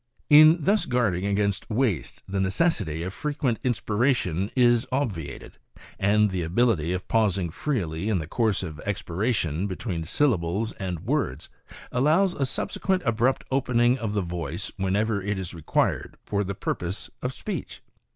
In 0.31 0.57
thus 0.63 0.85
guarding 0.87 1.27
against 1.27 1.69
waste 1.69 2.23
the 2.27 2.39
necessity 2.39 3.03
of 3.03 3.13
frequent 3.13 3.59
inspiration 3.63 4.49
is 4.55 4.87
obviated, 4.91 5.59
and 5.99 6.31
the 6.31 6.41
ability 6.41 6.91
of 6.91 7.07
pausing 7.07 7.51
freely 7.51 8.09
in 8.09 8.17
the 8.17 8.25
course 8.25 8.63
of 8.63 8.79
expiration 8.79 9.67
between 9.67 10.03
syllables 10.03 10.73
aud 10.81 11.01
words 11.01 11.49
allows 11.91 12.33
a 12.33 12.47
subsequent 12.47 13.03
abrupt 13.05 13.43
opening 13.51 13.99
of 13.99 14.13
the 14.13 14.23
voice 14.23 14.71
whenever 14.75 15.21
it 15.21 15.37
is 15.37 15.53
required 15.53 16.17
for 16.25 16.43
the 16.43 16.55
purpose 16.55 17.11
of 17.21 17.31
speech." 17.31 17.83